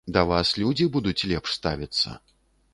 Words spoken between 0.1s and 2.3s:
Да вас людзі будуць лепш ставіцца.